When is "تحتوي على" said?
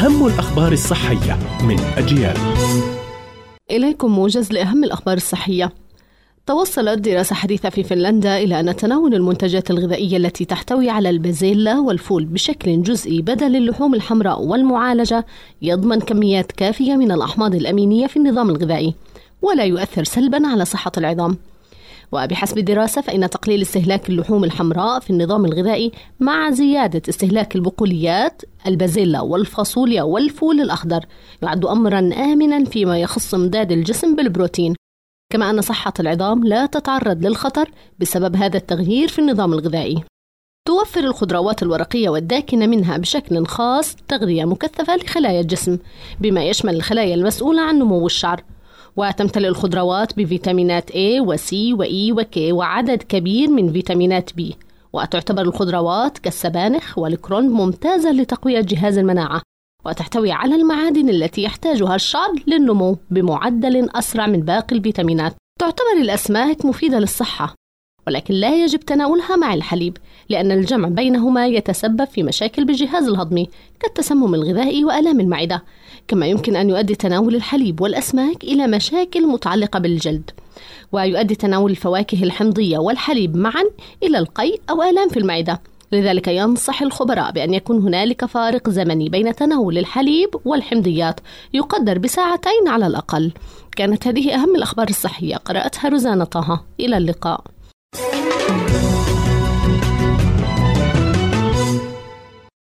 10.44-11.10